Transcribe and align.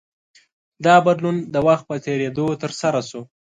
دا 0.85 0.95
بدلون 1.05 1.37
د 1.53 1.55
وخت 1.67 1.83
په 1.89 1.95
تېرېدو 2.05 2.45
ترسره 2.61 3.01
شو. 3.09 3.21